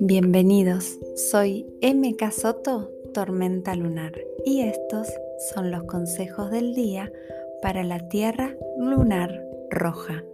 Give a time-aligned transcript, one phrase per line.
[0.00, 4.12] Bienvenidos, soy MK Soto, Tormenta Lunar,
[4.44, 5.08] y estos
[5.52, 7.12] son los consejos del día
[7.60, 10.24] para la Tierra Lunar Roja,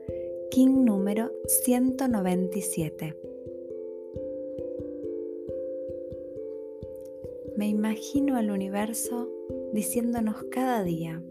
[0.50, 3.16] King número 197.
[7.56, 9.30] Me imagino al universo
[9.72, 11.22] diciéndonos cada día,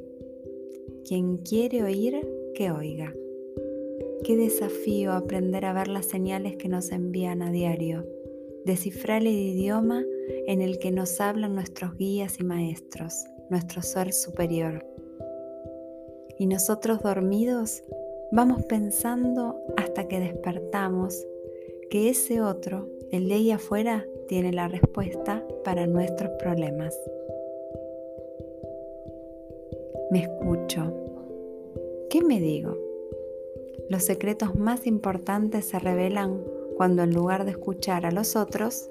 [1.07, 3.13] quien quiere oír, que oiga.
[4.23, 8.05] Qué desafío aprender a ver las señales que nos envían a diario
[8.65, 10.03] descifrar el idioma
[10.47, 14.85] en el que nos hablan nuestros guías y maestros, nuestro ser superior.
[16.39, 17.83] Y nosotros dormidos
[18.31, 21.25] vamos pensando hasta que despertamos
[21.89, 26.97] que ese otro, el de ahí afuera, tiene la respuesta para nuestros problemas.
[30.09, 30.92] Me escucho.
[32.13, 32.77] ¿Qué me digo?
[33.89, 36.43] Los secretos más importantes se revelan
[36.77, 38.87] cuando en lugar de escuchar a los otros,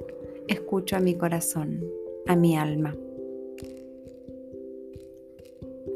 [0.49, 1.85] escucho a mi corazón,
[2.27, 2.97] a mi alma.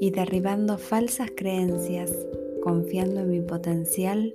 [0.01, 2.13] Y derribando falsas creencias,
[2.63, 4.33] confiando en mi potencial,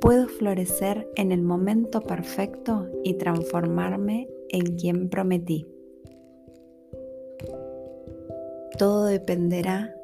[0.00, 5.66] puedo florecer en el momento perfecto y transformarme en quien prometí.
[8.78, 9.94] Todo dependerá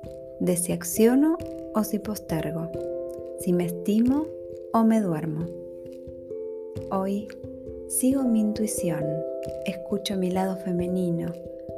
[0.40, 1.38] de si acciono
[1.74, 2.70] o si postergo,
[3.38, 4.26] si me estimo
[4.72, 5.46] o me duermo.
[6.90, 7.28] Hoy
[7.88, 9.04] sigo mi intuición,
[9.66, 11.32] escucho mi lado femenino,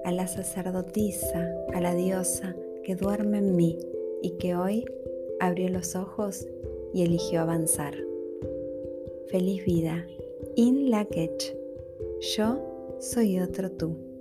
[0.04, 3.78] a la sacerdotisa, a la diosa que duerme en mí
[4.20, 4.84] y que hoy
[5.40, 6.46] abrió los ojos
[6.92, 7.94] y eligió avanzar.
[9.27, 10.06] Feliz vida,
[10.56, 11.56] In Lakech.
[12.36, 14.11] Yo soy otro tú.